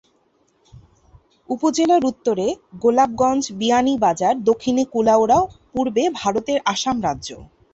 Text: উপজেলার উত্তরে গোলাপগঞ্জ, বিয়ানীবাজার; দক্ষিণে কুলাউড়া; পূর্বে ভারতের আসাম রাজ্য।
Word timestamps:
উপজেলার 1.49 2.03
উত্তরে 2.05 2.47
গোলাপগঞ্জ, 2.81 3.43
বিয়ানীবাজার; 3.59 4.35
দক্ষিণে 4.43 4.83
কুলাউড়া; 4.93 5.39
পূর্বে 5.71 6.03
ভারতের 6.19 6.57
আসাম 6.73 6.97
রাজ্য। 7.01 7.29